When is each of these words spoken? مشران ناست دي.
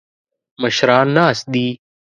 مشران 0.61 1.07
ناست 1.17 1.41
دي. 1.53 1.67